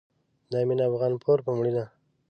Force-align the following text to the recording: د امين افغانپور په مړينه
د 0.51 0.53
امين 0.61 0.79
افغانپور 0.89 1.39
په 1.45 1.51
مړينه 1.57 1.83